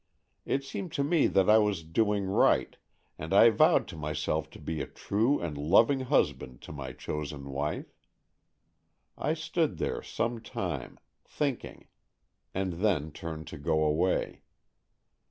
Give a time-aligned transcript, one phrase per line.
[0.47, 2.75] It seemed to me that I was doing right,
[3.19, 7.51] and I vowed to myself to be a true and loving husband to my chosen
[7.51, 7.93] wife.
[9.15, 11.85] I stood there some time, thinking,
[12.51, 14.41] and then turned to go away.